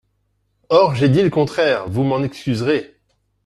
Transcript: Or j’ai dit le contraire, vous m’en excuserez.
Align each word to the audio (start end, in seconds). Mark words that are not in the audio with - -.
Or 0.71 0.95
j’ai 0.95 1.09
dit 1.09 1.21
le 1.21 1.29
contraire, 1.29 1.87
vous 1.87 2.01
m’en 2.01 2.23
excuserez. 2.23 2.97